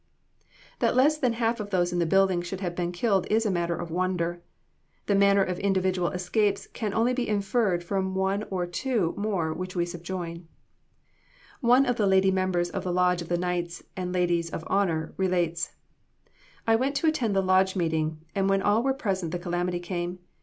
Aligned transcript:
That 0.79 0.95
less 0.95 1.19
than 1.19 1.33
half 1.33 1.59
of 1.59 1.69
those 1.69 1.93
in 1.93 1.99
the 1.99 2.07
building 2.07 2.41
should 2.41 2.59
have 2.59 2.73
been 2.75 2.91
killed 2.91 3.27
is 3.29 3.45
a 3.45 3.51
matter 3.51 3.75
of 3.75 3.91
wonder. 3.91 4.41
The 5.05 5.13
manner 5.13 5.43
of 5.43 5.59
individual 5.59 6.09
escapes 6.09 6.65
can 6.65 6.91
only 6.91 7.13
be 7.13 7.27
inferred 7.27 7.83
from 7.83 8.15
one 8.15 8.41
or 8.49 8.65
two 8.65 9.13
more 9.15 9.53
which 9.53 9.75
we 9.75 9.85
subjoin. 9.85 10.47
One 11.59 11.85
of 11.85 11.97
the 11.97 12.07
lady 12.07 12.31
members 12.31 12.71
of 12.71 12.83
the 12.83 12.91
lodge 12.91 13.21
of 13.21 13.29
the 13.29 13.37
Knights 13.37 13.83
and 13.95 14.11
Ladies 14.11 14.49
of 14.49 14.63
Honor 14.65 15.13
relates: 15.17 15.73
"I 16.65 16.75
went 16.75 16.95
to 16.95 17.07
attend 17.07 17.35
the 17.35 17.43
lodge 17.43 17.75
meeting 17.75 18.21
and 18.33 18.49
when 18.49 18.63
all 18.63 18.81
were 18.81 18.95
present 18.95 19.31
the 19.31 19.37
calamity 19.37 19.79
came. 19.79 20.17